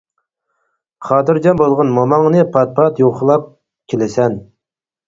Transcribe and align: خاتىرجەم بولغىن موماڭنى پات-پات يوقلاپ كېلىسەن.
خاتىرجەم 1.09 1.61
بولغىن 1.61 1.93
موماڭنى 1.99 2.47
پات-پات 2.57 3.05
يوقلاپ 3.07 3.49
كېلىسەن. 3.95 4.43